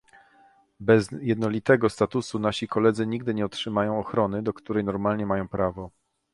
[0.79, 5.91] Bez jednolitego statutu nasi koledzy nigdy nie otrzymają ochrony, do której normalnie mają prawo